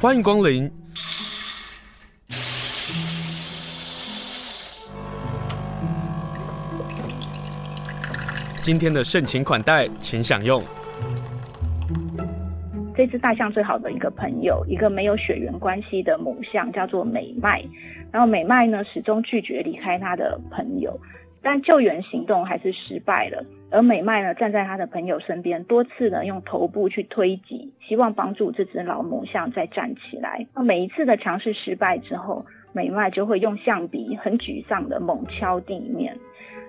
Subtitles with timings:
[0.00, 0.70] 欢迎光临。
[8.62, 10.62] 今天的盛情款待，请享用。
[12.96, 17.64] 这只大象最好的一个朋友，一个没有血缘关系的母象，叫做美麦。
[18.12, 20.96] 然后美麦呢，始终拒绝离开他的朋友，
[21.50, 23.42] 但救援行动还是失败了。
[23.70, 30.46] 而美麦呢，站在他的朋友身边，多次呢用头部去推挤，希望帮助这只老母象再站起来。
[30.54, 32.44] 那每一次的尝试失败之后，
[32.74, 36.14] 美麦就会用象鼻很沮丧的猛敲地面。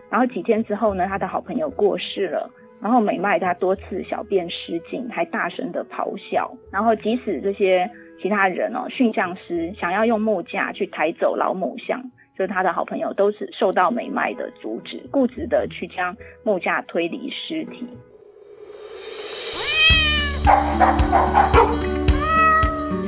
[0.10, 2.50] 然后几天之后呢，他的好朋友过世了，
[2.82, 6.50] 然后美麦他多次小便失禁，还大声的咆哮。
[6.72, 12.02] 然后即使这些其他人哦，驯象师想要用木架去抬走老母象。
[12.40, 17.86] 就是他的好朋友，都是受到美麦的阻止，固执的去将木架推离尸体。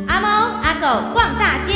[0.09, 0.27] 阿猫
[0.62, 1.76] 阿狗逛大街，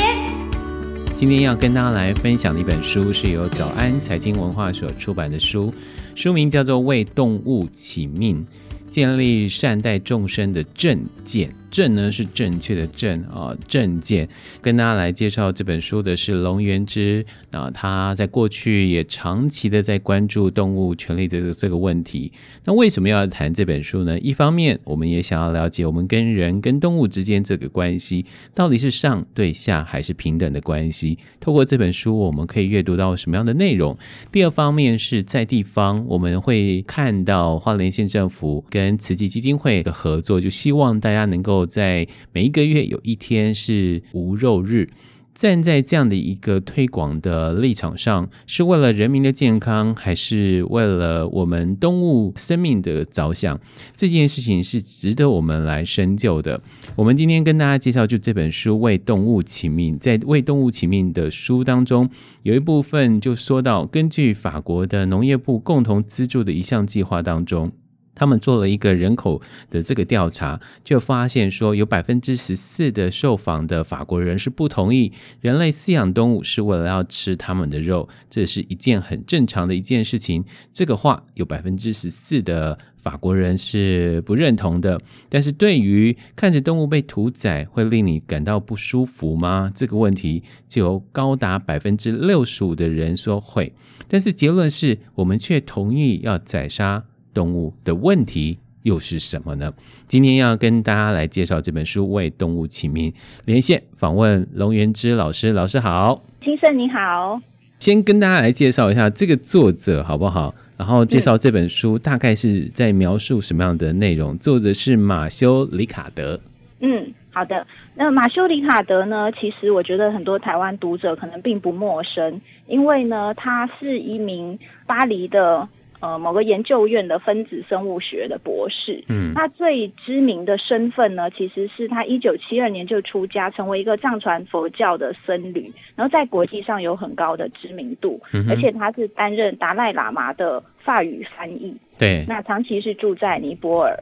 [1.14, 5.72] 今天要跟大家来分享的一本书，是由早安财经文化所出版的书，
[6.14, 8.46] 书名叫做《为动物起命》，
[8.92, 11.50] 建立善待众生的正见。
[11.76, 14.26] 正呢是正确的正啊，正见。
[14.62, 22.32] 跟大家来介绍这本书的是龙元之啊，他在过去也长期的在关注动物权利的这个问题。
[22.64, 24.18] 那为什么要谈这本书呢？
[24.20, 28.24] 一方面，我们也想要了解我们跟人跟动物之间这个关系
[28.54, 31.18] 到底是上对下还是平等的关系。
[31.38, 33.94] 透过这本书，我们可以阅读到什么样的内容？
[34.32, 41.65] 第二方面是在地方，我们会看到花莲县政府跟慈济基金会的合作，就希望大家能够。
[41.66, 44.88] 在每一个月有一天是无肉日，
[45.34, 53.60] 站在这样的一个推广的立场上，是为了人民的健康，还是为了我们动物生命的着想？
[53.94, 56.62] 这件事情是值得我们来深究的。
[56.94, 59.96] 我们今天跟大家介绍就这本书《为动物请命》。
[59.98, 62.08] 在《为动物请命》的书当中，
[62.42, 67.70] 有一部分就说到，根据法国的农业部共同资助的一项计划当中。
[68.16, 69.40] 他们做了一个人口
[69.70, 80.44] 的这个调查，就发现说，有百分之十四的受访的法国人是不同意人类饲养动物是为了要吃他们的肉，这是一件很正常的一件事情。
[80.72, 85.00] 这个话有百分之十四的法国人是不认同的。
[85.28, 89.70] 但是对于看着动物被屠宰会令你感到不舒服吗？
[89.74, 93.74] 这个问题就有高达百分之六十五的人说会。
[94.08, 97.04] 但是结论是我们却同意要宰杀。
[97.36, 99.70] 动物的问题又是什么呢？
[100.08, 103.12] 今天要跟大家来介绍这本书《为动物起名》，
[103.44, 105.52] 连线访问龙元之老师。
[105.52, 107.38] 老师好，金圣你好。
[107.78, 110.54] 先跟大家来介绍一下这个作者好不好？
[110.78, 114.32] 然后介绍这本书大概是在描述什么样的内容？
[114.32, 116.40] 嗯、作者是马修·里卡德。
[116.80, 117.66] 嗯，好的。
[117.96, 119.30] 那马修·里卡德呢？
[119.32, 125.68] 其实我觉得很多台湾读者可能并不陌生，因为呢，他是一名巴黎的。
[126.00, 143.98] 呃，某个研究院的分子生物学的博士，嗯，他最知名的身份呢，其实是他一九七二年就出家，成为一个藏传佛教的僧侣，然后在国际上有很高的知名度，嗯，而且他是担任达赖喇嘛的法语翻译，对，那长期是住在尼泊尔，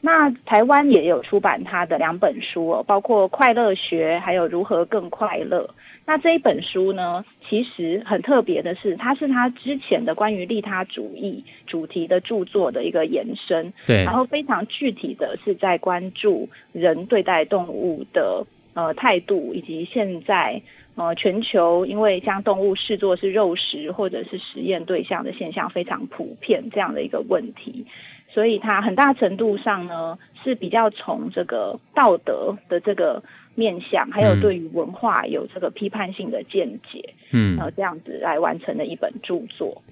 [0.00, 5.62] 那台湾也有出版他的两本书哦，包括《快乐学》还有《如何更快乐》。
[6.06, 13.72] 那这一本书呢，其实很特别的是，它是他之前的关于利他主义主题的著作的一个延伸。
[13.88, 20.62] 对，然后非常具体的是在关注人对待动物的呃态度，以及现在
[20.94, 27.84] 呃全球因为将动物视作是肉食或者是实验对象的现象非常普遍这样的一个问题，
[28.28, 33.20] 所以它很大程度上呢是比较从这个道德的这个。
[33.56, 39.82] 面向还有对于文化有这个批判性的见解，嗯，然后，这样子来完成的一本著作。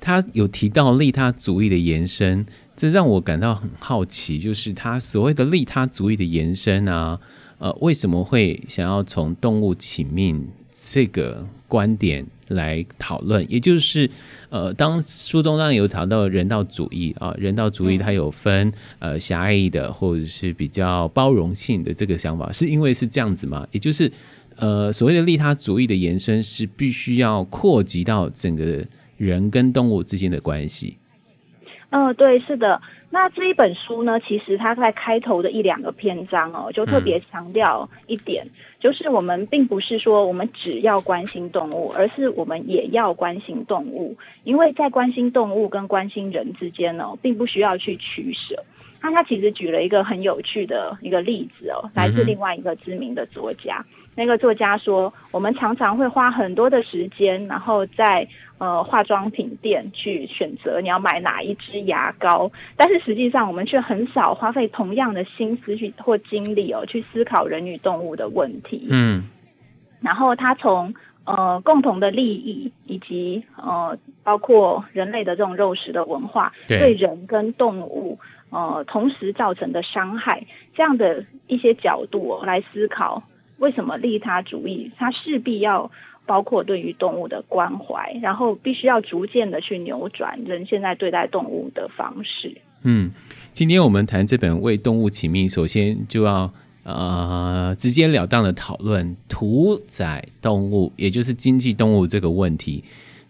[0.00, 2.44] 他有提到利他主义的延伸，
[2.76, 7.18] 这让我感到很好奇，就是他所谓的利他主义的延伸啊，
[7.58, 10.46] 呃，为什么会想要从动物起命
[10.86, 14.08] 这个观点来讨论，也就是，
[14.50, 23.66] 呃，当书中当然有谈到人道主义啊，人道主义它有分呃狭义的或者是比较包容性的这个想法，是因为是这样子吗？
[23.72, 24.12] 也就是，
[24.56, 28.84] 呃，所谓的利他主义的延伸是必须要扩及到整个
[29.16, 30.98] 人跟动物之间的关系。
[31.88, 32.82] 嗯、呃，对，是的。
[33.14, 38.50] 那这一本书呢，其实它在开头的一两个篇章哦，就特别强调一点，嗯，
[38.80, 48.64] 就是我们并不是说我们只要关心动物，而是我们也要关心动物，因为在关心动物跟关心人之间呢，并不需要去取舍。
[49.06, 53.84] 那他其实举了一个很有趣的一个例子哦，来自另外一个知名的作家。
[53.90, 68.88] 嗯、那个作家说，我们常常会花很多的时间，然后在呃化妆品店去选择你要买哪一支牙膏，但是实际上我们却很少花费同样的心思去或精力哦，去思考人与动物的问题。
[68.88, 69.24] 嗯，
[70.00, 70.94] 然后他从
[71.26, 78.18] 呃共同的利益以及呃包括人类的这种肉食的文化，对，对人跟动物。
[78.54, 80.46] 呃，同时造成的伤害，
[80.76, 83.20] 这样的一些角度来思考，
[83.58, 85.90] 为什么利他主义它势必要
[86.24, 92.56] 包括对于动物的关怀，然后必须要逐渐的去扭转人现在对待动物的方式。
[92.84, 93.10] 嗯，
[93.52, 96.48] 今天我们谈这本《为动物起命》，首先就要
[96.84, 102.84] 呃直截了当的讨论屠宰动物，也就是经济动物这个问题。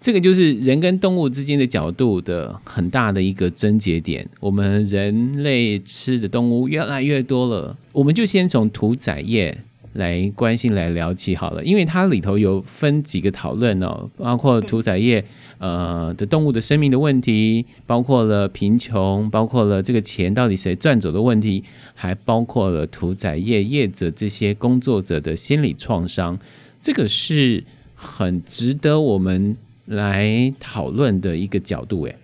[0.05, 4.29] 这个就是人跟动物之间的角度的很大的一个症结点。
[4.39, 9.59] 我们人类吃的动物越来越多了，我们就先从屠宰业
[9.95, 15.25] 来关心来聊起好了，因为它里头有分几个讨论哦，包括屠宰业
[15.57, 21.65] 呃的动物的生命的问题，包括了贫穷，包括了这个钱到底谁赚走的问题，
[21.95, 26.39] 还包括了屠宰业业者这些工作者的心理创伤，
[26.83, 27.65] 这个是
[27.95, 29.57] 很值得我们。
[29.87, 32.15] 来讨论的一个角度，哎，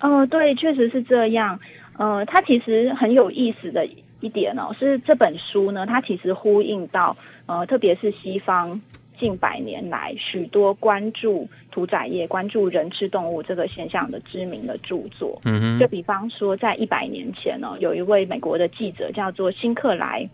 [0.00, 1.58] 哦，对，确实是这样。
[1.98, 3.86] 呃，它其实很有意思的
[4.20, 7.14] 一点哦，是这本书呢，它其实呼应到
[7.46, 8.80] 呃，特别是西方
[9.20, 15.38] 近百年来许多关注屠宰业、关注人吃动物这个现象的知名的著作。
[15.44, 20.26] 嗯哼，就比方说，在一百年前呢，有一位美国的记者叫做辛克莱，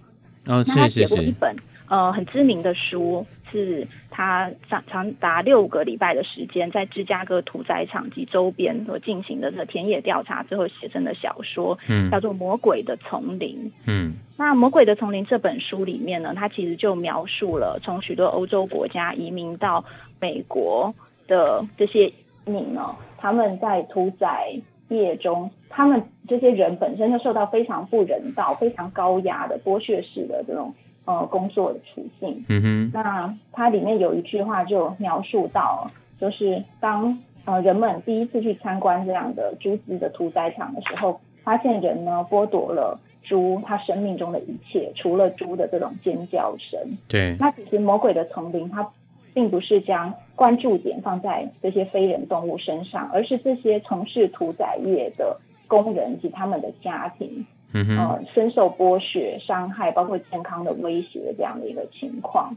[0.46, 1.55] 哦，是是是，那他写过一本
[1.88, 3.26] 呃很知名的书。
[3.50, 13.56] 是他长长达六个礼拜的时间，在芝加哥屠宰场及周边所进行的这个田野调查之后写成的小说，嗯，叫做《魔鬼的丛林》。
[13.87, 19.85] 嗯，那《魔鬼的丛林》这本书里面呢，它其实就描述了从许多欧洲国家移民到
[20.21, 20.95] 美国
[21.27, 22.15] 的这些移
[22.45, 24.53] 民呢，他们在屠宰
[24.89, 30.75] 业中，他们这些人本身就受到非常不人道、非常高压的剥削式的这种。
[31.09, 32.45] 呃，工作的处境。
[32.51, 35.91] 嗯哼，那它里面有一句话就描述到，
[36.21, 46.79] 就是当呃人们第一次去参观这样的猪只的屠宰场的时候，发现人呢剥夺了猪它生命中的一切，除了猪的这种尖叫声。
[47.09, 48.87] 对，那其实魔鬼的丛林它
[49.33, 57.47] 并不是将关注点放在这些非人动物身上，而是这些从事屠宰业的工人及他们的家庭。
[57.73, 62.56] 嗯哼，呃，深受剥削、伤害，包括健康的威胁这样的一个情况。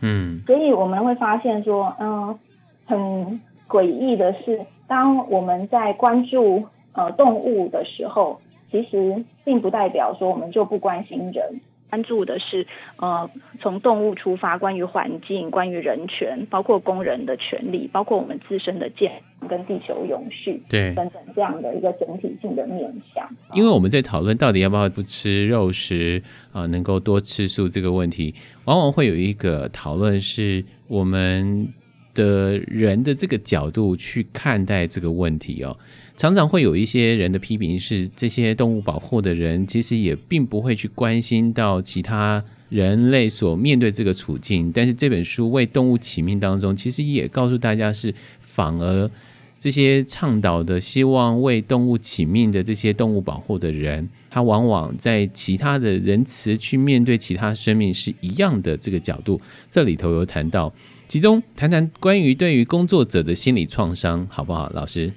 [0.00, 2.38] 嗯，所以我们会发现说，嗯、呃，
[2.86, 8.40] 很诡异的是，当我们在关注呃动物的时候，
[8.70, 11.60] 其实并不代表说我们就不关心人。
[11.90, 12.66] 关注的是，
[12.96, 13.28] 呃，
[13.60, 19.10] 从动物出发，关于环境，关于人权，包括工人的权利，包括我们自身的健
[19.40, 23.28] 康跟地球永续，对，等等这样的一个整体性的面向。
[23.54, 26.22] 因为我们在讨论到底要不要不吃肉食
[26.52, 28.34] 啊，呃，能够多吃素这个问题，
[28.66, 31.68] 往往会有一个讨论是我们
[32.14, 35.76] 的人的这个角度去看待这个问题哦。
[36.16, 44.70] 常常会有一些人的批评是，这些动物保护的人其实也并不会去关心到其他人类所面对这个处境。
[44.70, 49.10] 但是这本书为动物起命当中，其实也告诉大家是，反而
[49.58, 59.40] 这些倡导的希望为动物起命的这些动物保护的人，他往往在其他的仁慈去面对其他生命是一样的这个角度。
[59.70, 60.70] 这里头有谈到，
[61.10, 65.12] 其中谈谈关于对于工作者的心理创伤，好不好，老师？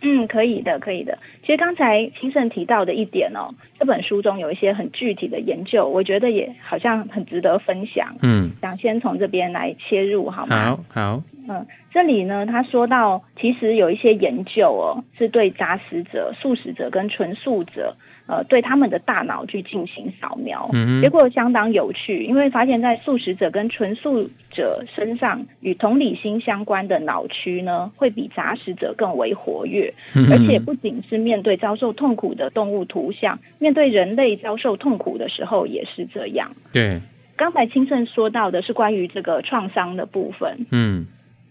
[0.00, 1.18] 嗯，可以的，可以的。
[1.46, 8.16] 其实刚才清盛提到的一点哦，这本书中有一些很具体的研究，我觉得也好像很值得分享。
[8.20, 10.76] 嗯，想先从这边来切入，好吗？
[10.92, 11.22] 好，好。
[11.48, 17.94] 嗯，这里呢，他说到，其实有一些研究哦，是对杂食者、素食者跟纯素者。
[18.28, 36.50] 呃，对他们的大脑去进行扫描，嗯，结果相当有趣，因为发现，在素食者跟纯素者身上，与同理心相关的脑区呢，会比杂食者更为活跃，嗯，而且不仅是面对遭受痛苦的动物图像，面对人类遭受痛苦的时候也是这样。
[36.72, 37.00] 对，
[37.36, 41.06] 刚才清盛说到的是关于这个创伤的部分，嗯。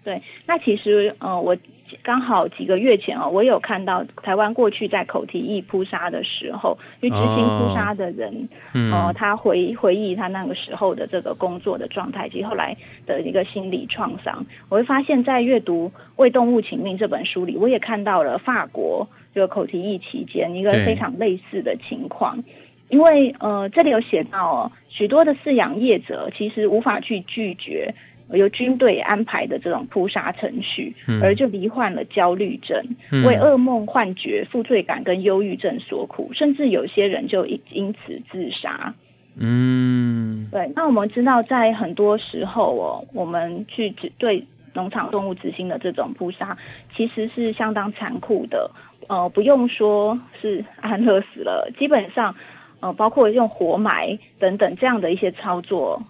[0.06, 1.58] 对，那其实呃，我
[2.04, 22.44] 刚好几个月前哦，我有看到台湾过去在口蹄疫扑杀的时候，去执行扑杀的人，哦、嗯、呃，他回回忆他那个时候的这个工作的状态，及后来的一个心理创伤，我会发现，在阅读《为动物请命》这本书里，我也看到了法国这个口蹄疫期间一个非常类似的情况，
[22.90, 27.96] 因为呃，这里有写到哦，许多的饲养业者其实无法去拒绝。
[28.32, 38.94] 由军队安排的这种扑杀程序，而就罹患了焦虑症，嗯、为噩梦、幻觉、负罪感跟忧郁症所苦，甚至有些人就因此自杀。
[39.38, 40.72] 嗯，对。
[40.76, 46.58] 那我们知道，在很多时候哦，我们去对农场动物执行的这种扑杀，
[46.96, 48.72] 其实是相当残酷的。
[49.08, 52.34] 呃，不用说是安乐死了，基本上，
[52.80, 56.02] 呃，包括用活埋等等这样的一些操作。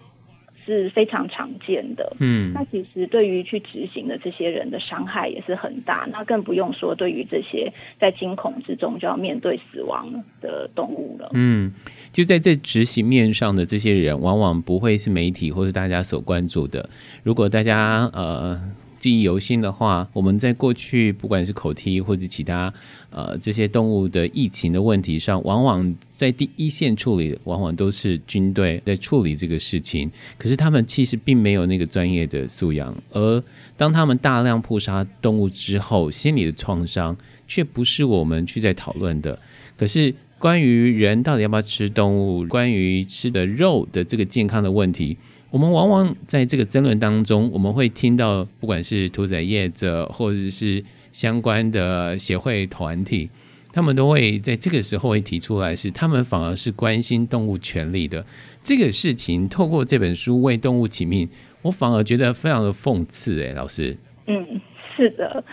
[0.66, 11.72] 是非常常见的，嗯，那其实对于去执行的这些人的伤害也是很大，那更不用说对于这些在惊恐之中就要面对死亡的动物了，嗯，
[12.12, 16.90] 就在这执行面上的这些人，往往不会是媒体或是大家所关注的。
[17.22, 18.60] 如果大家呃。
[18.98, 22.72] 记忆犹新的话，我们在过去不管是口蹄或者其他
[23.10, 30.10] 呃这些动物的疫情的问题上，往往在第一线处理，往往都是军队在处理这个事情。
[30.38, 33.42] 可是他们其实并没有那个专业的素养，而
[33.76, 39.38] 当他们大量扑杀动物之后，心理的创伤却不是我们去在讨论的。
[39.76, 45.16] 可是关于人到底要不要吃动物，关于吃的肉的这个健康的问题。
[45.50, 53.30] 我们往往在这个争论当中，我们会听到，不管是屠宰业者或者是相关的协会团体，
[53.72, 58.26] 他们都会在这个时候会提出来，是他们反而是关心动物权利的
[58.60, 59.48] 这个事情。
[59.48, 61.28] 透过这本书为动物起命，
[61.62, 63.42] 我反而觉得非常的讽刺。
[63.42, 64.60] 哎，老师，嗯，
[64.96, 65.44] 是的。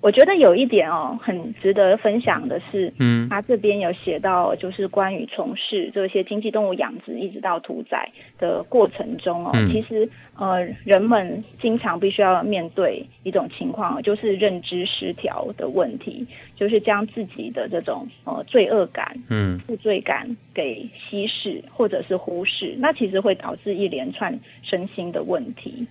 [0.00, 16.24] 我觉得有一点哦，很值得分享的是，嗯，他这边有写到，就是关于从事这些经济动物养殖一直到屠宰的过程中哦，嗯、其实呃，人们经常必须要面对一种情况，就是认知失调的问题，
[16.54, 25.86] 就是将自己的这种呃罪恶感、嗯，负罪感给稀释或者是忽视，那其实会导致一连串身心的问题。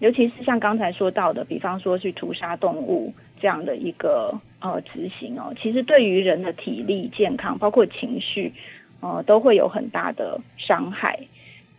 [0.00, 8.54] 尤其是像刚才说到的，比方说去屠杀动物这样的一个呃执行哦，其实对于人的体力健康，包括情绪，
[9.00, 11.18] 呃，都会有很大的伤害。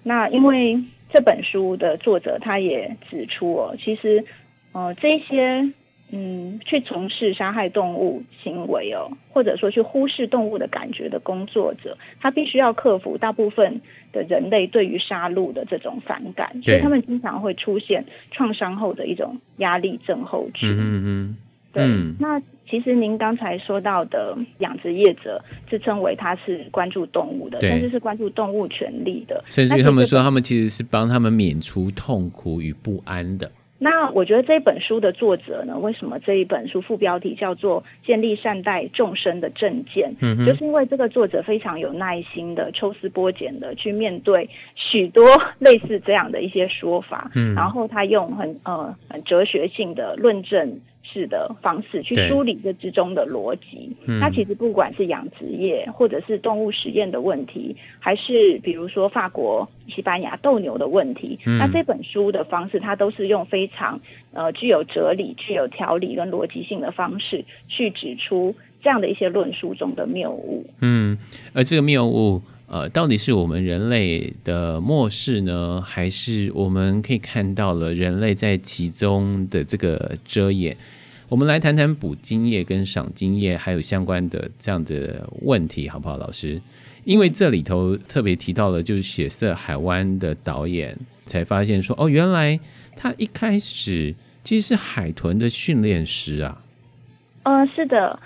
[0.04, 4.26] 那因为这本书的作者他也指出哦，其实
[4.74, 5.72] 呃这些。
[6.16, 20.70] 嗯，去从事杀害动物行为哦，或者说去忽视动物的感觉的工作者，他必须要克服大部分的人类对于杀戮的这种反感，所以他们经常会出现创伤后的一种压力症候群。
[20.70, 21.38] 嗯嗯嗯，
[21.74, 21.84] 对。
[21.84, 22.40] 嗯、那
[22.70, 33.52] 其实您刚才说到的养殖业者自称为他是关注动物的，甚至是关注动物权利的，甚至他们说他们其实是帮他们免除痛苦与不安的。
[33.80, 40.16] 那我觉得这本书的作者呢，为什么这一本书副标题叫做“建立善待众生的正见”？
[40.22, 45.28] 嗯哼，就是因为这个作者非常有耐心的抽丝剥茧的去面对许多
[45.60, 50.80] 类似这样的一些说法，嗯，然后他用很呃很哲学性的论证。
[51.04, 53.96] 是的方式去梳理这之中的逻辑。
[54.06, 64.00] 那其实不管是养殖业，或者是动物实验的问题，还是比如说法国、西班牙斗牛的问题，嗯、那这本书的方式，它都是用非常
[64.34, 70.66] 呃具有哲理、具有条理跟逻辑性的方式去指出这样的一些论述中的谬误。
[70.82, 71.18] 嗯，
[71.54, 72.42] 而这个谬误，
[72.74, 80.76] 呃，到底是我们人类的漠视呢，还是我们可以看到了人类在其中的这个遮掩？
[81.30, 86.60] 我们来谈谈捕鲸业跟赏鲸业还有相关的这样的问题，好不好，老师？
[87.04, 92.60] 因为这里头特别提到了，就是血色海湾的导演才发现说，哦，原来
[92.98, 96.64] 他一开始其实是海豚的训练师啊。
[97.44, 98.20] 呃，是的，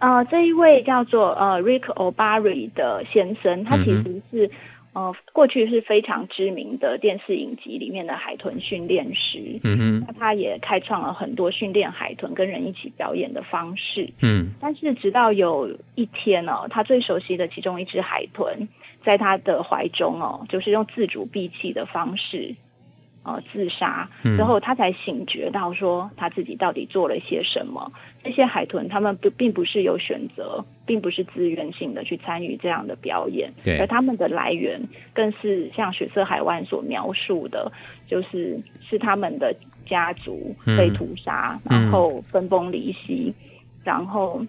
[0.00, 4.46] 呃，这一位叫做呃 Rick O'Barry 的先生，他其实是。
[4.46, 4.50] 嗯
[4.92, 18.66] 呃，过去是非常知名的电视影集里面的海豚训练师，嗯哼，那他也开创了很多训练海豚跟人一起表演的方式，嗯，但是直到有一天哦，他最熟悉的其中一只海豚
[19.04, 22.56] 在他的怀中哦，就是用自主闭气的方式。
[23.22, 27.92] 呃，自杀之后，他才醒觉到说他自己到底做了些什么。
[28.24, 34.80] 这些海豚，他们不并不是有选择，并不是自愿性的去参与这样的表演，对，而他们的来源
[35.12, 37.70] 更是像血色海湾所描述的，
[38.08, 38.58] 就是
[38.88, 39.54] 是他们的
[39.86, 43.44] 家族被屠杀，嗯、然后分崩离析，嗯、
[43.84, 44.42] 然后。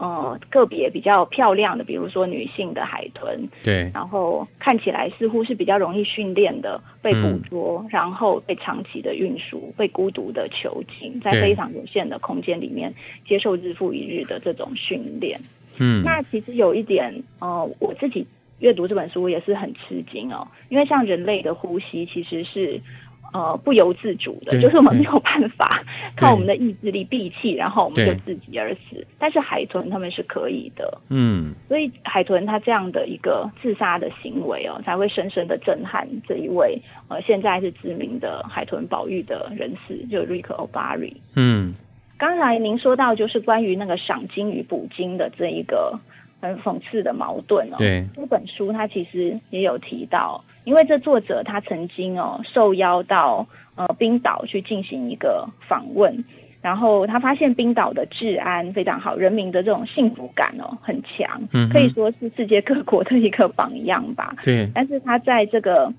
[0.00, 12.94] 呃，个别比较漂亮的，比如说女性的海豚，对，然后看起来似乎是比较容易训练的，被捕捉，嗯、然后被长期的运输，被孤独的囚禁，在非常有限的空间里面
[13.26, 15.40] 接受日复一日的这种训练。
[15.78, 18.24] 嗯，那其实有一点，呃，我自己
[18.60, 22.80] 阅读这本书也是很吃惊哦，因为像人类的呼吸其实是。
[23.30, 25.84] 呃，不由自主的，就是我们没有办法
[26.16, 29.06] 靠我们的意志力闭气，然后我们就自己而死。
[29.18, 41.12] 但是海豚他们是可以的，嗯，所以海豚它这样的一个自杀的行为哦，才会深深的震撼这一位呃现在是知名的海豚保育的人士，就 Rick O'Barry。
[41.36, 41.74] 嗯，
[42.16, 46.00] 刚才您说到就是关于那个赏金与捕鲸的这一个
[46.40, 50.42] 很讽刺的矛盾哦，对，这本书它其实也有提到。
[50.64, 53.46] 因为这作者他曾经哦受邀到
[53.76, 56.24] 呃冰岛去进行一个访问，
[56.60, 64.34] 然后他发现冰岛的治安非常好，人民的这种幸福感哦很强，嗯，可以说是世界各国的一个榜样吧。
[64.42, 64.68] 对。
[64.74, 65.92] 但是他在这个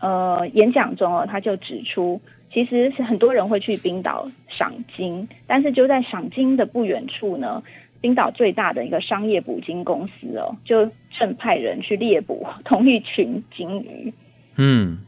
[0.00, 2.20] 呃演讲中哦，他就指出，
[2.52, 7.62] 其实是很多人会去冰岛赏金，但是就在赏金的不远处呢。
[8.00, 14.12] 冰岛最大的一个商业捕鲸公司哦，就正派人去猎捕同一群鲸鱼。
[14.56, 14.98] 嗯，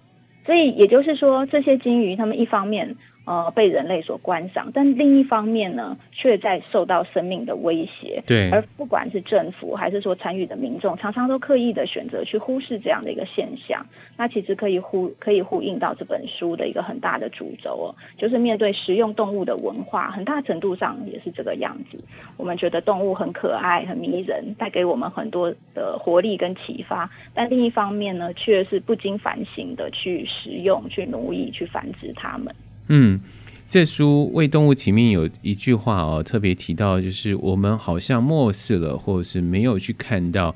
[0.44, 2.96] 所以也就是说，这些鲸鱼他们一方面。
[3.28, 8.22] 呃，被人类所观赏，但另一方面呢，却在受到生命的威胁。
[8.26, 13.84] 对，而不管是政府还是说参与的民众，常常都刻意的选择去忽视这样的一个现象。
[14.16, 22.02] 那其实可以呼可以呼应到这本书的一个很大的主轴哦，就是面对食用动物的文化，很大程度上也是这个样子。
[22.38, 32.54] 我们觉得动物很可爱、很迷人，带给我们很多的活力跟启发，但另一方面呢，却是不经反省的去食用、去奴役、去繁殖它们。
[32.88, 33.20] 嗯，
[33.66, 40.54] 这书《为动物起名》有一句话哦，特别提到，就是我们好像漠视了，或者是没有去看到，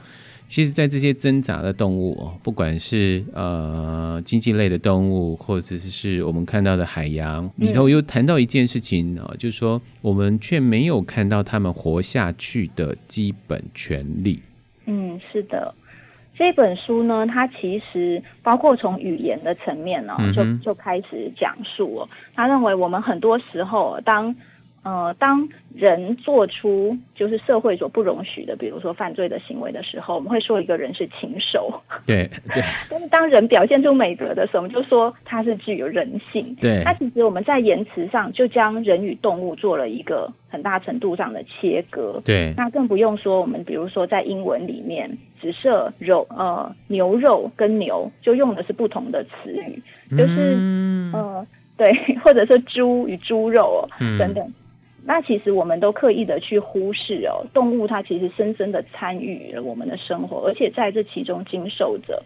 [0.48, 14.40] 其实，在这些挣扎的动物哦，不管是呃经济类的动物，或者是我们看到的海洋里头，又谈到一件事情啊，嗯、就是说我们却没有看到他们活下去的基本权利。
[14.86, 15.74] 嗯，是的。
[16.34, 22.08] 这本书呢，它其实包括从语言的层面呢，就就开始讲述哦。
[22.34, 24.34] 他认为我们很多时候当。
[24.84, 31.72] 呃，当人做出就是社会所不容许的，比如说犯罪的行为的时候，我们会说一个人是禽兽。
[32.04, 32.64] 对 对。
[32.90, 36.56] 但是当人表现出美德的时候，我们就说他是具有人性。
[36.60, 36.82] 对。
[36.84, 42.20] 那其实我们在言辞上就将人与动物做了一个很大程度上的切割。
[42.24, 42.52] 对。
[42.56, 49.80] 那更不用说我们比如说在英文里面，只设肉呃牛肉跟牛就用的是不同的词语，
[50.16, 51.92] 就是、嗯、呃对，
[52.24, 54.52] 或者是猪与猪肉、哦嗯、等等。
[55.04, 62.22] 那其实我们都刻意的去忽视哦，动物它其实深深的参与了我们的生活，而且在这其中经受着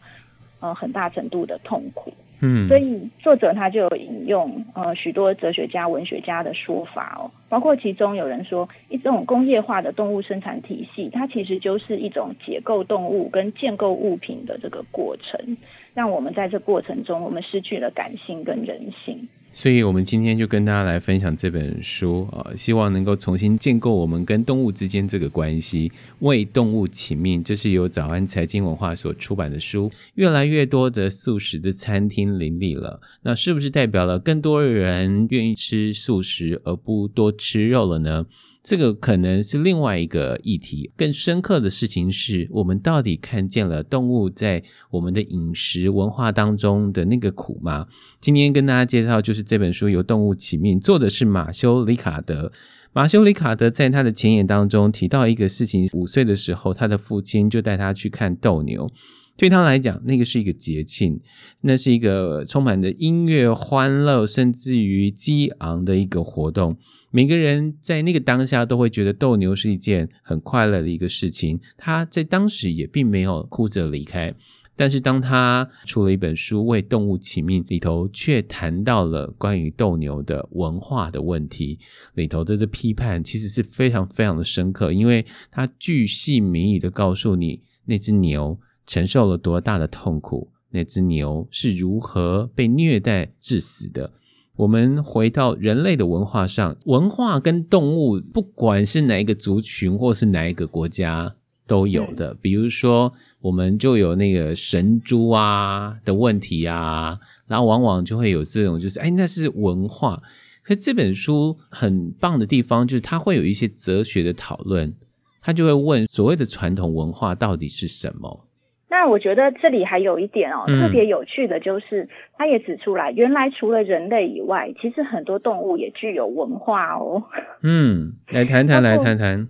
[0.61, 2.13] 呃很大程度的痛苦。
[2.43, 15.57] 嗯，所以作者他就引用呃许多哲学家、文学家的说法哦，包括其中有人说，一种工业化的动物生产体系，它其实就是一种解构动物跟建构物品的这个过程，
[15.95, 19.27] 让我们在这过程中，我们失去了感性跟人性。
[19.59, 27.43] 所以，我们今天就跟大家来分享这本书啊，希望能够重新建构我们跟动物之间这个关系，为动物起命。
[27.43, 29.91] 这是由早安财经文化所出版的书。
[30.17, 38.27] 越来越多的素食的餐厅林立了，那是不是代表了更多人愿意吃素食而不多吃肉了呢？
[38.67, 40.91] 这个可能是另外一个议题。
[40.97, 47.87] 更深刻的事情是我们到底看见了动物在我们的饮食文化当中的那个苦吗？
[48.21, 52.51] 今天跟大家介绍就是这本书由动物起命，作者是马修·里卡德。
[52.93, 58.91] 马修·里卡德在他的前言当中提到一个事情：五岁的时候，他的父亲就带他去看斗牛。
[59.37, 61.21] 对他来讲，那个是一个节庆，
[61.61, 66.77] 那是一个充满着音乐、欢乐，甚至于激昂的一个活动。
[67.11, 71.61] 每个人在那个当下都会觉得斗牛是一件很快乐的一个事情。
[71.77, 74.35] 他在当时也并没有哭着离开，
[74.75, 81.79] 但是当他出了一本书《为动物起命》里头，却谈到了关于斗牛的文化的问题。
[82.15, 88.59] 里头的这批判其实是非常非常的深刻，因为他巨细靡遗的告诉你那只牛。
[88.89, 90.53] 承受了多大的痛苦？
[90.71, 94.13] 那只牛是如何被虐待致死的？
[94.57, 101.35] 我们回到人类的文化上，文化跟动物，不管是哪一个族群或是哪一个国家，
[101.67, 102.33] 都有的。
[102.33, 110.23] 嗯、比如说，我们就有那个神猪啊的问题啊，然后往往就会有这种，就是哎，那是文化。
[110.63, 114.95] 可这本书很棒的地方，就是它会有一些哲学的讨论，
[115.43, 118.46] 它就会问所谓的传统文化到底是什么。
[118.89, 127.25] 那我觉得这里还有一点哦，特别有趣的就是，他也指出来，原来除了人类以外，其实很多动物也具有文化哦。
[127.65, 129.49] 嗯，来谈谈，来谈谈。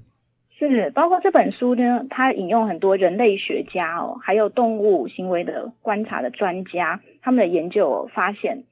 [0.59, 8.65] 是，包括这本书呢，它引用很多人类学家哦，还有动物行为的观察的专家，他们的研究发现。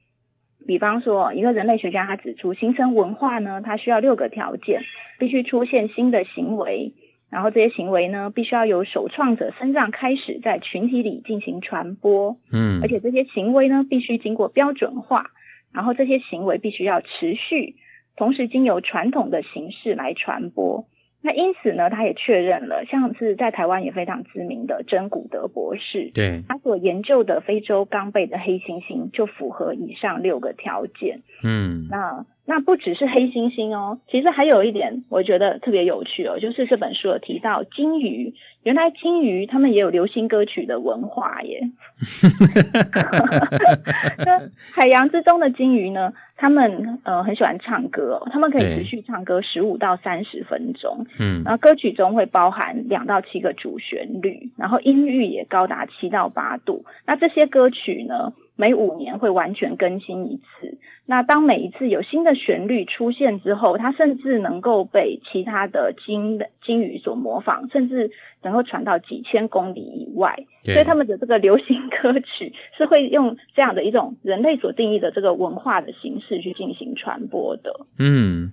[0.65, 4.81] 比方说，一个人类学家他指出，形成文化呢，它需要六个条件，
[5.19, 6.91] 必须出现新的行为，
[7.29, 15.31] 然后这些行为呢，必须要由首创者身上开始，在群体里进行传播，嗯，而且这些行为呢，必须经过标准化，
[15.73, 17.75] 然后这些行为必须要持续，
[18.15, 20.85] 同时经由传统的形式来传播。
[21.21, 31.21] 那因此呢，他也确认了，像是在台湾也非常知名的真古德博士，对，他所研究的非洲刚背的黑猩猩就符合以上六个条件。
[31.43, 32.25] 嗯，那。
[32.45, 41.61] 那不只是黑猩猩哦，其实还有一点我觉得特别有趣哦，就是这本书有提到鲸鱼，原来鲸鱼他们也有流行歌曲的文化耶。
[44.25, 44.41] 那
[44.73, 51.07] 海洋之中的鲸鱼呢，他们呃很喜欢唱歌哦，他们可以持续唱歌十五到三十分钟。
[51.19, 56.85] 嗯，然后歌曲中会包含两到七个主旋律，然后音域也高达七到八度。
[57.07, 60.77] 那这些歌曲呢，每五年会完全更新一次。
[61.05, 68.09] 那当每一次有新的旋律出现之后，它甚至能够被其他的鲸的鲸鱼所模仿，甚至
[68.41, 70.35] 能够传到几千公里以外。
[70.63, 77.85] 所以他们的这个流行歌曲是会用这样的一种人类所定义的这个文化的形式去进行传播的。
[77.99, 78.51] 嗯，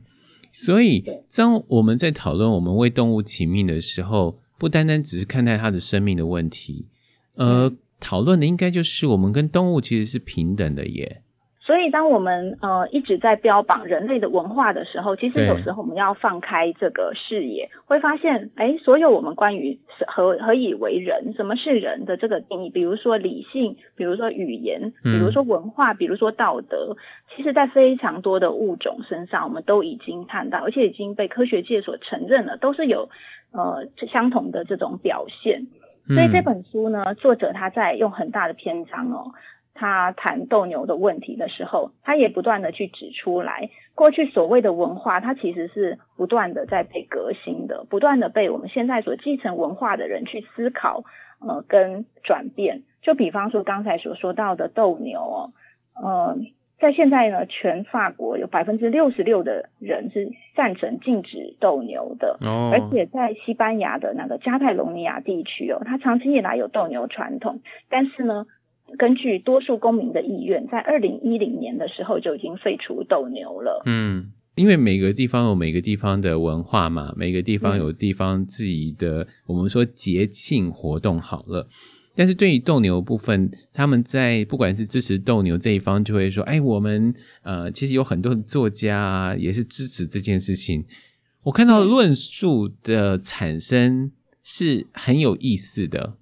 [0.53, 1.03] 所以
[1.35, 6.89] 当我们在讨论我们为动物起命的时候，不单单只是看待它的生命的问题，
[7.37, 7.69] 呃。
[7.69, 11.23] 嗯讨论的应该就是我们跟动物其实是平等的耶。
[11.65, 26.97] 所以当我们呃一直在标榜人类的文化的时候，其实有时候我们要放开这个视野，会发现，哎，所有我们关于何何以为人，什么是人的这个定义，比如说理性，比如说语言，比如说文化，比如说道德，
[27.37, 33.09] 其实在非常多的物种身上，我们都已经看到，而且已经被科学界所承认了，都是有
[33.53, 35.69] 呃相同的这种表现。
[36.07, 39.33] 所以这本书呢，作者他在用很大的篇章哦，
[39.73, 51.05] 他谈斗牛的问题的时候，他也不断的去指出来，过去所谓的文化，它其实是不断的在被革新的，不断的被我们现在所继承文化的人去思考，
[51.41, 52.83] 呃，跟转变。
[53.01, 55.53] 就比方说刚才所说到的斗牛哦，
[55.95, 56.37] 呃。
[56.83, 68.47] 在现在呢，全法国有百分之六十六的人是赞成禁止斗牛的，哦，而且在西班牙的那个加泰隆尼亚地区哦，它长期以来有斗牛传统，但是呢，
[68.99, 73.85] 根据多数公民的意愿，在二零一零年的时候就已经废除斗牛了。
[73.87, 81.69] 嗯，因为每个地方有每个地方的文化嘛，每个地方有地方自己的，嗯，我们说节庆活动好了。
[82.15, 90.85] 但是对于斗牛部分，他们在不管是支持斗牛这一方，就会说：“哎，我们呃，其实有很多的作家啊，也是支持这件事情。”
[91.45, 94.13] 我看到论述的产生
[94.45, 96.17] 是很有意思的，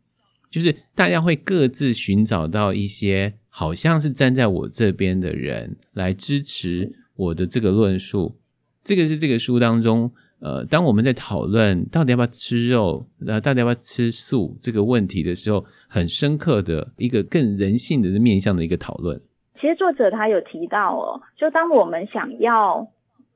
[0.51, 8.37] 就是大家会各自寻找到一些好像是站在我这边的人来支持我的这个论述。
[8.85, 10.13] 这个是这个书当中。
[10.41, 19.21] 呃，当我们在讨论到底要不要吃肉，呃，到底要不要吃素这个问题的时候，很深刻的一个更人性的面向的一个讨论。
[19.61, 22.87] 其实作者他有提到哦，就当我们想要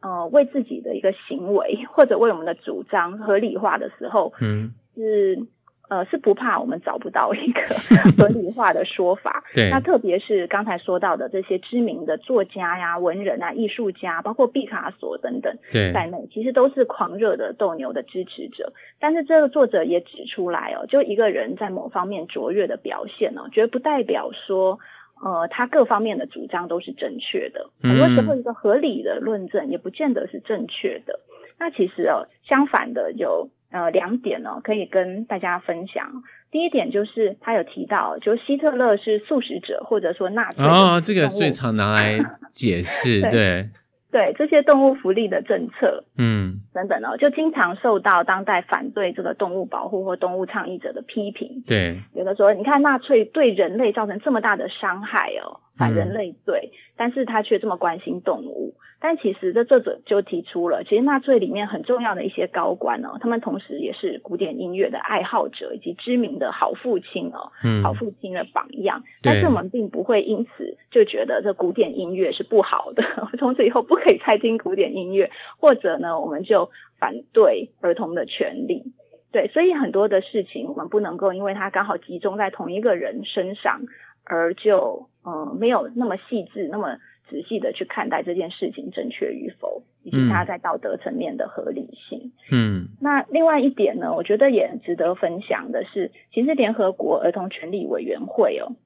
[0.00, 5.46] 呃为自己的一个行为或者为我们的主张合理化的时候，嗯，是。
[5.88, 7.60] 呃，是不怕我们找不到一个
[8.16, 9.44] 合理化的说法。
[9.54, 15.54] 对，那特别是刚才说到的这些知名的作家呀、文人啊、艺术家，包括毕卡索等等，
[15.92, 18.72] 在内，其实都是狂热的斗牛的支持者。
[18.98, 24.78] 但是这个作者也指出来哦，就一个人在某方面卓越的表现哦，绝不代表说，
[25.22, 27.68] 呃，他各方面的主张都是正确的。
[27.82, 31.20] 很多时候，一个合理的论证也不见得是正确的。
[31.58, 33.50] 那其实哦，相反的有。
[33.74, 36.22] 呃，两点呢，可以跟大家分享。
[36.52, 42.20] 第一点就是他有提到，就希特勒是素食者，或者说纳粹哦，这个最常拿来
[42.52, 43.68] 解释，对对，
[44.12, 51.60] 对 这些动物福利的政策，嗯，等等哦，就经常受到当代反对这个动物保护或动物倡议者的批评。
[51.66, 58.74] 对，有的说，你看纳粹对人类造成这么大的伤害哦，反人类罪，嗯、但是他却这么关心动物。
[59.00, 69.04] 但其实这作者就提出了，其实纳粹里面很重要的一些高官呢、哦，他们同时也是古典音乐的爱好者以及知名的好父亲哦，嗯、好父亲的榜样。
[69.20, 73.04] 但是我们并不会因此就觉得这古典音乐是不好的，
[73.38, 78.84] 从此以后不可以再听古典音乐，或者呢，我们就反对儿童的权利。
[79.32, 83.80] 对，所以很多的事情我们不能够因为它刚好集中在同一个人身上，
[84.24, 86.96] 而就呃没有那么细致那么。
[87.26, 92.32] 仔细的去看待这件事情正确与否，以及它在道德层面的合理性。
[92.52, 98.76] 嗯，那另外一点呢，我觉得也值得分享的是，其实联合国儿童权利委员会哦，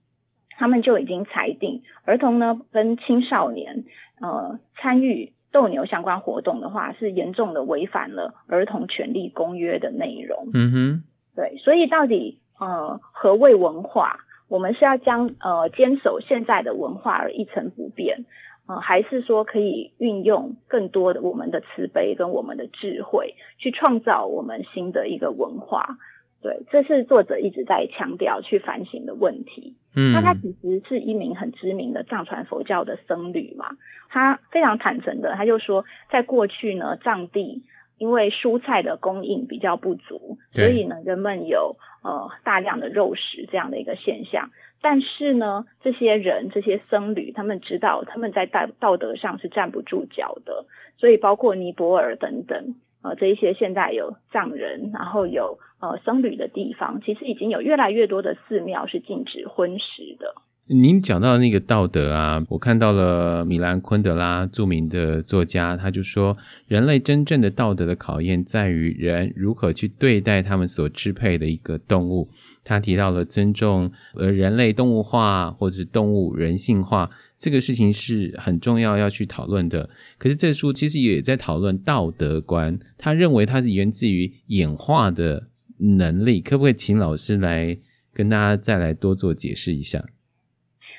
[0.56, 3.84] 他们就已经裁定，儿童呢跟青少年
[4.20, 10.48] 呃参与斗牛相关活动的话，是严重的违反了儿童权利公约的内容。
[10.54, 11.02] 嗯哼，
[11.34, 14.20] 对，所以到底呃何谓文化？
[14.48, 18.24] 我们是要将呃坚守现在的文化而一成不变，
[18.66, 25.98] 呃，还是说可以运用更多的我们的慈悲跟我们的智慧，去创造我们新的一个文化？
[26.40, 29.76] 对，这是作者一直在强调去反省的问题。
[29.94, 33.76] 嗯，那他其实是一名很知名的藏传佛教的僧侣嘛，
[34.08, 37.64] 他非常坦诚的，他就说，在过去呢，藏地
[37.98, 41.76] 因为蔬菜的供应比较不足，所以呢，人们有。
[42.08, 44.48] 呃，大量的肉食这样的一个现象，
[44.80, 50.64] 但是呢，这些人这些僧侣，他们知道他们在道道德上是站不住脚的，
[50.96, 60.34] 所以包括尼泊尔等等，呃，这一些现在有藏人，然后有呃僧侣的地方，其实已经有越来越多的寺庙是禁止荤食的。
[60.70, 72.28] 您讲到那个道德啊，我看到了米兰昆德拉著名的作家，他就说，人类真正的道德的考验在于人如何去对待他们所支配的一个动物。
[72.62, 79.88] 他提到了尊重，呃，人类动物化或者是动物人性化这个事情是很重要要去讨论的。
[80.18, 86.42] 可是这书其实也在讨论道德观，他认为它是源自于演化的能力。
[86.42, 87.78] 可不可以请老师来
[88.12, 90.04] 跟大家再来多做解释一下？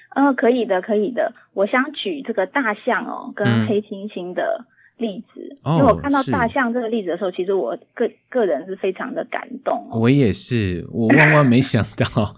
[0.10, 1.34] 呃，可以的，可以的。
[1.54, 4.66] 我想举这个大象哦，跟黑猩猩的
[4.98, 10.00] 例子，嗯、因为我看到大象这个例子的时候，哦、其实我个个人是非常的感动、哦。
[10.00, 12.36] 我也是，我万万没想到。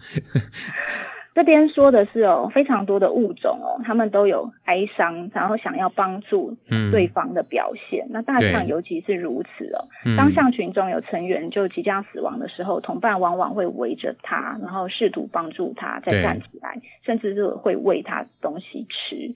[1.34, 6.58] 这边说的是哦，非常多的物种哦，他们都有哀伤，然后想要帮助
[6.92, 8.06] 对方的表现。
[8.08, 9.88] 嗯、那大象尤其是如此哦。
[10.04, 19.34] 对当象群中有成员就即将死亡的时候，嗯、同伴往往会围着他，然后试图帮助他再站起来，甚至是会喂他东西吃。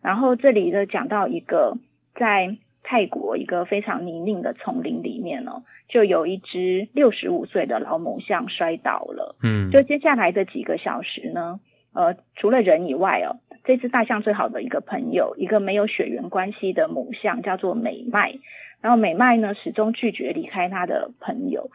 [0.00, 1.76] 然后这里呢讲到一个
[2.14, 5.64] 在泰国一个非常泥泞的丛林里面哦。
[5.88, 9.34] 就有一只六十五岁的老母象摔倒了。
[9.42, 11.58] 嗯，就接下来的几个小时呢，
[11.92, 18.38] 呃，除了人以外哦，这只大象最好的一个朋友，一个没有血缘关系的母象叫做美麦。
[18.80, 21.68] 然后美麦呢，始终拒绝离开他的朋友，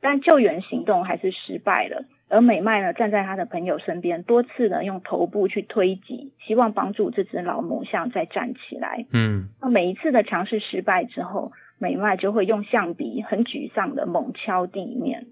[0.00, 2.04] 但救援行动还是失败了。
[2.28, 9.06] 而美麦呢，站在他的朋友身边，多次呢用头部去推挤，希望帮助这只老母象再站起来。
[9.12, 11.52] 嗯，那每一次的尝试失败之后。
[11.80, 15.26] 美麦就会用象鼻很沮丧的猛敲地面，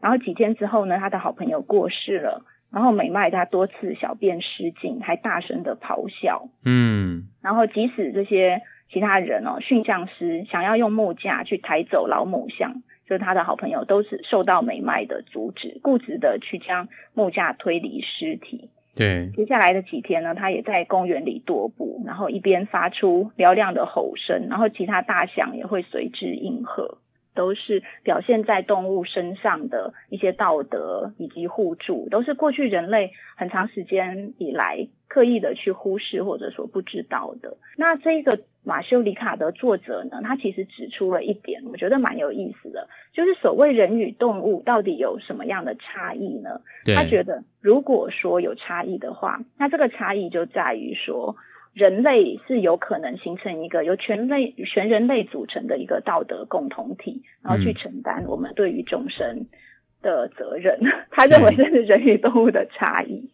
[0.00, 18.70] 然后几天之后呢，他的好朋友过世了，然后美麦他多次小便失禁，还大声的咆哮，嗯，然后即使这些其他人哦，驯象师想要用木架去抬走老母象，就是他的好朋友都是受到美麦的阻止，固执的去将木架推离尸体。
[18.96, 26.98] 对，接下来的几天呢，他也在公园里踱步，然后一边发出嘹亮的吼声，然后其他大象也会随之应和，
[27.34, 37.56] 都是表现在动物身上的一些道德以及互助，都是过去人类很长时间以来刻意的去忽视或者说不知道的。
[37.76, 42.88] 那这个马修·里卡的作者呢，他其实指出了一点，我觉得蛮有意思的。
[43.12, 46.60] 就是所谓人与动物到底有什么样的差异呢？
[46.96, 51.36] 他觉得，如果说有差异的话，那这个差异就在于说，
[51.74, 59.46] 人类是有可能形成一个由全类全人类组成的一个道德共同体，然后去承担我们对于众生
[60.00, 60.78] 的责任。
[60.80, 63.28] 嗯、他认为这是人与动物的差异。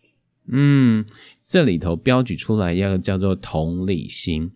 [0.51, 1.05] 嗯，
[1.43, 4.51] 这里头标举出来要叫做同理心。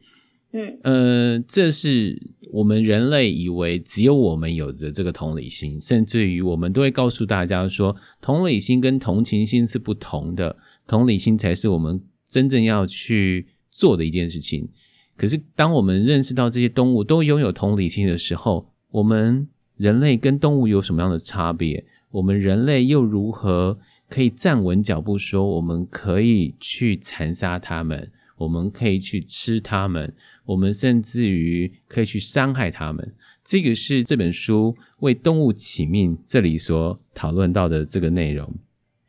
[0.52, 2.16] 嗯，呃，这是
[2.52, 14.66] 我们人类以为只有我们有着这个同理心，甚至于我们都会告诉大家说，同理心跟同情心是不同的，同理心才是我们真正要去做的一件事情。
[15.16, 21.84] 可是，当我们认识到这些动物都拥有同理心的时候，我们人类跟动物有什么样的差别？
[22.10, 33.14] 我们人类又如何可以站稳脚步，说我们可以去残杀它们，我们可以去吃它们，我们甚至于可以去伤害它们。
[33.44, 38.52] 这个是这本书为动物起命这里所讨论到的这个内容。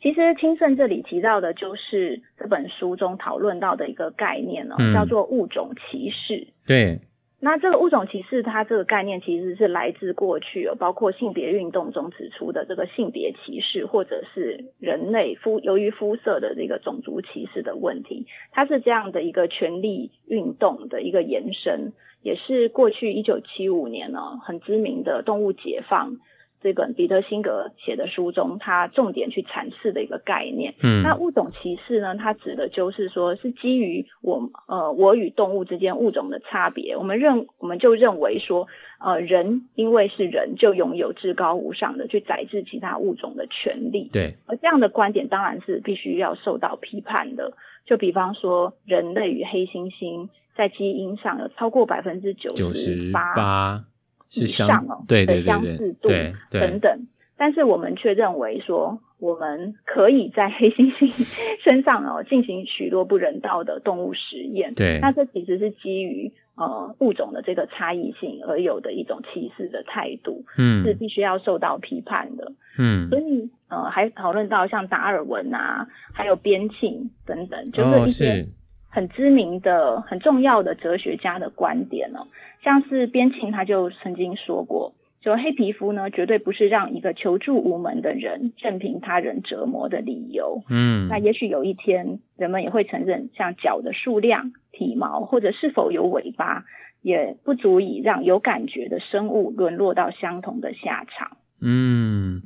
[0.05, 6.49] 其实清盛这里提到的就是这本书中讨论到的一个概念呢、哦，嗯、叫做物种歧视。
[6.67, 6.99] 对。
[7.39, 26.13] 那这个物种歧视，它这个概念其实是来自过去，包括性别运动中指出的这个性别歧视，或者是人类肤由于肤色的这个种族歧视的问题，它是这样的一个权力运动的一个延伸，也是过去一九七五年呢很知名的动物解放。
[26.61, 30.73] 这本彼得辛格写的书中，他重点去阐释的一个概念。
[30.81, 32.15] 嗯，那物种歧视呢？
[32.15, 38.67] 它指的就是说，是基于我呃我与动物之间物种的差别，我们认我们就认为说，
[38.99, 44.09] 呃，人因为是人，就拥有至高无上的去宰制其他物种的权利。
[44.11, 47.53] 对，而这样的观点当然是必须要受到批判的。
[47.85, 53.85] 就比方说，人类与黑猩猩在基因上有超过百分之九十八。
[54.43, 56.09] 以上哦，对对对，的相似度
[56.51, 61.09] 等等，但是我们却认为说，我们可以在黑猩猩
[61.63, 64.73] 身上哦进行许多不人道的动物实验。
[64.73, 72.51] 对，那这其实是基于呃物种的这个差异性而有的一种歧视的态度，嗯，是必须要受到批判的。
[72.77, 78.47] 嗯，所以呃还讨论到像达尔文啊，还有边沁等等，就是一些。
[78.95, 82.27] 很知名的、很重要的哲学家的观点哦，
[82.63, 90.63] 像是边沁他就曾经说过，就黑皮肤呢，绝对不是让一个求助无门的人任凭他人折磨的理由。
[90.69, 96.63] 嗯，那也许有一天，人们也会承认，像脚的数量、体毛或者是否有尾巴，
[97.01, 101.35] 也不足以让有感觉的生物沦落到相同的下场。
[101.59, 102.43] 嗯。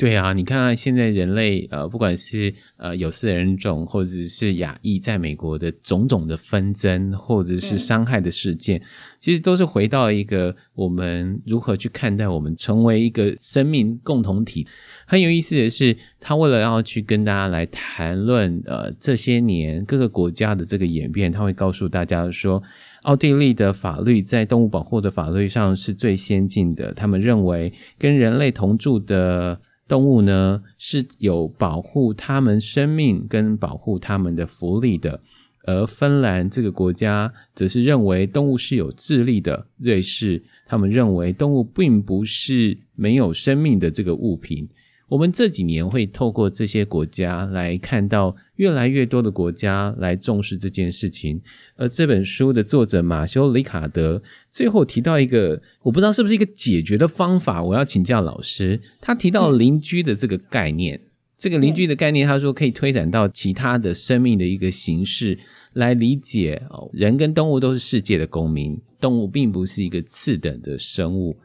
[0.00, 8.82] 对啊，你看看现在人类呃，不管是呃有色人种或者是亚裔，在美国的种种的纷争或者是伤害的事件，嗯、
[9.20, 14.66] 其实都是回到一个我们如何去看待我们成为一个生命共同体。
[15.04, 22.62] 很有意思的是，他为了要去跟大家来谈论呃这些年各个国家的这个演变，他会告诉大家说，
[23.02, 29.60] 奥地利的法律在动物保护的法律上是最先进的，他们认为跟人类同住的。
[29.90, 35.20] 动物呢，是有保护它们生命跟保护它们的福利的，
[35.64, 39.66] 而芬兰这个国家则是认为动物是有智力的。
[39.78, 44.68] 瑞士他们认为动物并不是没有生命的这个物品。
[45.10, 51.42] 我们这几年会透过这些国家来看到越来越多的国家来重视这件事情，
[51.74, 58.80] 而这本书的作者马修·里卡德最后提到一个，我不知道是不是一个解决的方法，我要请教老师。
[59.00, 61.00] 他提到邻居的这个概念，
[61.36, 65.36] 这个邻居的概念，他说可以推展到其他的生命的一个形式
[65.72, 71.36] 来理解哦，人跟动物都是世界的公民，动物并不是一个次等的生物。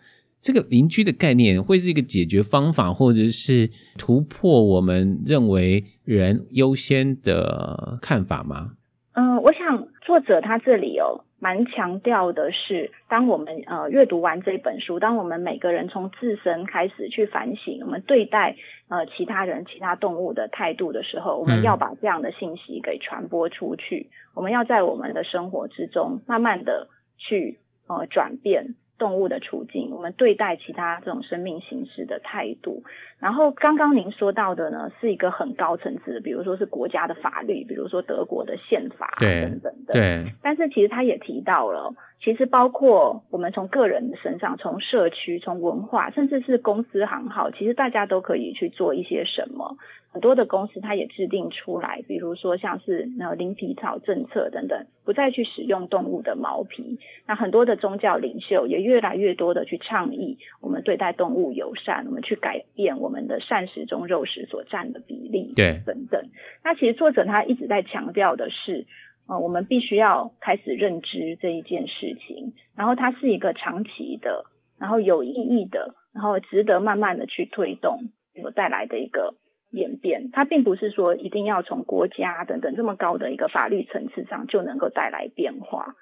[0.46, 8.74] 这个邻居的概念会是一个解决方法，或者是突破我们认为人优先的看法吗？
[9.14, 18.56] 嗯，我想作者他这里哦，蛮强调的是，当我们呃阅读完这本书，当我们每个人从自身开始去反省，我们对待
[18.88, 24.12] 呃其他人、其他动物的态度的时候，我们要把这样的信息给传播出去。
[24.36, 28.76] 我们要在我们的生活之中，慢慢的去呃转变。
[28.98, 32.84] 动物的处境，我们对待其他这种生命形式的态度。
[33.20, 39.94] 然后刚刚您说到的呢，是一个很高层次的，比如说是国家的法律，比如说德国的宪法等等的。
[39.94, 40.32] 对。
[40.42, 49.78] 但是其实他也提到了，其实包括我们从个人的身上，从社区、从文化，甚至是公司行号，其实大家都可以去做一些什么。
[50.12, 57.00] 很多的公司它也制定出来，比如说像是呃零皮草政策等等，不再去使用动物的毛皮。
[57.28, 66.24] 那很多的宗教领袖也越来越多的去倡议，我们对待动物友善，我们去改变我们的膳食中肉食所占的比例，对，等等。
[66.64, 68.86] 那其实作者他一直在强调的是，
[69.28, 74.46] 呃，我们必须要开始认知这一件事情，然后它是一个长期的，
[74.80, 78.10] 然后有意义的，然后值得慢慢的去推动
[78.42, 79.36] 所带来的一个。
[79.72, 85.96] 演变，它并不是说一定要从国家等等这么高的一个法律层次上就能够带来变化，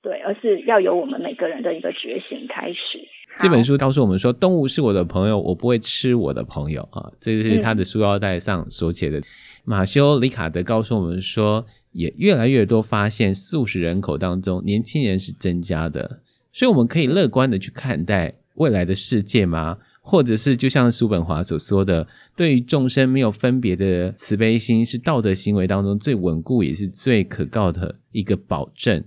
[0.00, 3.00] 对，而是要由我们每个人的一个觉醒开始。
[3.38, 9.18] 这本书告诉我们说，动物是我的朋友，我不会吃我的朋友啊，这是他的书腰带上所写的。
[9.18, 9.22] 嗯、
[9.64, 16.20] 马修·里卡德告诉我们说，也越来越多发现素食人口当中，年轻人是增加的，
[16.52, 19.78] 所以我们可以乐观的去看待未来的世界吗？
[20.02, 29.04] 或者是就像叔本华所说的，对于众生没有分别的慈悲心，是道德行为当中最稳固也是最可靠的一个保证。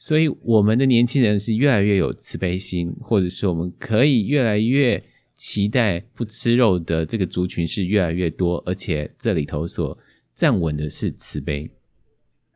[0.00, 5.02] 所以，我们的年轻人是越来越有慈悲心，或者是我们可以越来越
[5.34, 9.98] 期待不吃肉的这个族群是越来越多，而且这里头所
[10.36, 11.68] 站稳的是慈悲。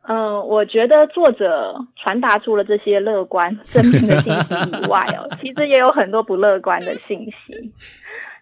[0.07, 7.73] 嗯、呃，我觉得作者传达出了这些乐观正面的信息以外哦， 其实也有很多不乐观的信息，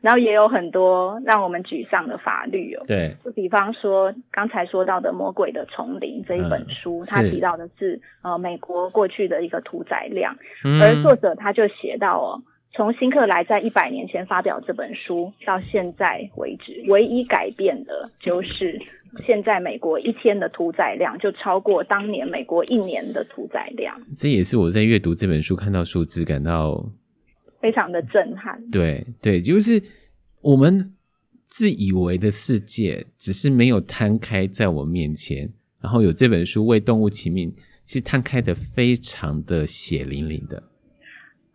[0.01, 2.83] 然后也有很多让我们沮丧的法律哦。
[2.87, 10.35] 对，就比方说刚才说到的《魔鬼的丛林》这一本书，它、嗯、提到的是呃美国过去的一个屠宰量，
[10.65, 12.41] 嗯、而作者他就写到哦，
[12.73, 18.79] 从辛克莱在一百年前发表这本书到现在为止，唯一改变的就是。
[19.25, 26.81] 现在美国一天的屠宰量就超过当年美国一年的屠宰量，这也是我在阅读这本书看到数字感到
[27.61, 28.61] 非常的震撼。
[28.69, 29.81] 对对，就是
[30.41, 30.93] 我们
[31.47, 35.49] 自以为的世界，只是没有摊开在我面前，
[35.81, 37.53] 然后有这本书为动物起名，
[37.85, 40.63] 其实摊开的非常的血淋淋的。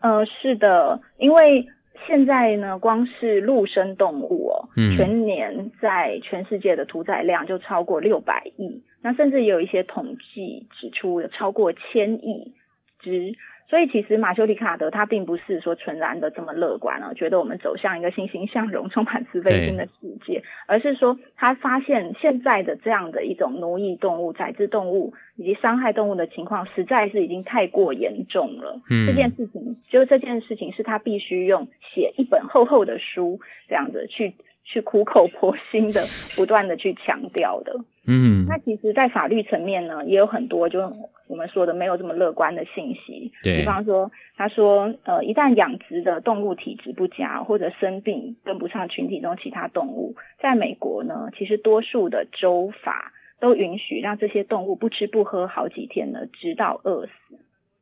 [0.00, 1.66] 呃，是的，因为。
[2.06, 12.54] 现在呢，光是陆生动物哦，嗯，全年在全世界的屠宰量就超过六百亿，那甚至有一些统计指出有超过千亿
[13.00, 13.34] 只。
[13.68, 28.80] 所以其实马修·里卡德他并不是说纯然的这么乐观啊，觉得我们走向一个欣欣向荣、 充满慈悲心的世界，而是说他发现现在的这样的一种奴役动物、宰制动物以及伤害动物的情况，实在是已经太过严重了。
[28.88, 34.34] 嗯，这件事情，就这件事情是他必须用写一本厚厚的书这样子去。
[34.68, 36.04] 去苦口婆心的
[36.34, 37.72] 不断的去强调的，
[38.04, 40.80] 嗯，那其实，在法律层面呢，也有很多，就
[41.28, 43.32] 我们说的没有这么乐观的信息。
[43.44, 57.12] 对，比方说，他说，呃，一旦养殖的动物体质不佳或者生病跟不上群体中其他动物，在美国呢，其实多数的州法都允许让这些动物不吃不喝好几天呢，直到饿死，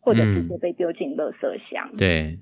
[0.01, 1.89] 或者直接被丢进垃圾箱。
[1.93, 2.39] 嗯，对。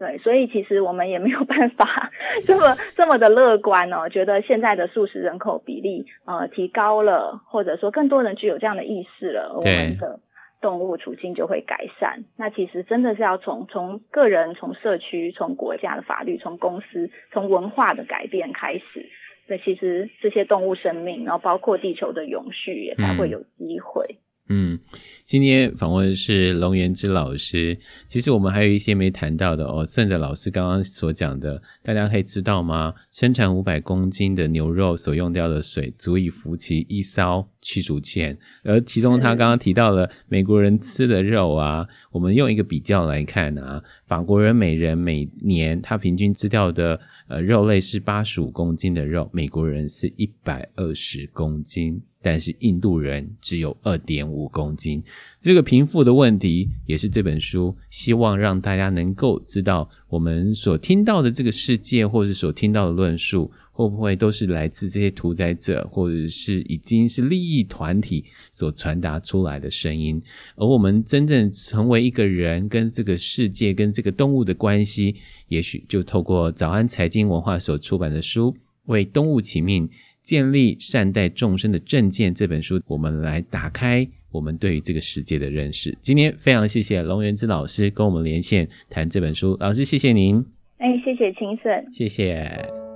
[0.00, 2.10] 对，所以其实我们也没有办法
[2.46, 10.18] 这么这么的乐观哦，觉得现在的素食人口比例呃提高了，或者说更多人具有这样的意识了，我们的
[10.62, 12.24] 动物处境就会改善。
[12.38, 19.06] 那其实真的是要从从个人、从社区、从国家的法律、从公司、从文化的改变开始。
[19.48, 24.06] 那其实这些动物生命，然后包括地球的永续，也才会有机会。
[24.08, 24.76] 嗯嗯，
[25.24, 27.78] 今天访问的是龙元之老师。
[28.08, 29.86] 其实我们还有一些没谈到的哦。
[29.86, 32.92] 顺着老师刚刚所讲的，大家可以知道吗？
[33.12, 38.36] 生产五百公斤的牛肉所用掉的水，足以浮起一艘驱逐舰。
[38.64, 46.98] 而其中他刚刚提到了美国人吃的肉啊，我们用一个比较来看啊，法国人每人每年他平均吃掉的
[47.28, 52.02] 呃肉类是八十五公斤的肉，美国人是一百二十公斤。
[52.22, 55.02] 但是印度人只有二点五公斤，
[55.40, 70.20] 这个贫富的问题也是这本书希望让大家能够知道，我们所听到的这个世界，或是所听到的论述，会不会都是来自这些屠宰者，或者是已经是利益团体所传达出来的声音？
[70.56, 75.16] 而我们真正成为一个人，跟这个世界，跟这个动物的关系，
[75.48, 78.52] 也许就透过早安财经文化所出版的书
[78.84, 79.88] 《为动物起命》。
[80.30, 85.92] 建立善待众生的正见这本书，我们来打开我们对于这个世界的认识。
[86.00, 90.36] 今天非常谢谢龙元之老师跟我们连线谈这本书，老师谢谢您。
[90.78, 92.89] 哎，谢谢清顺，谢谢。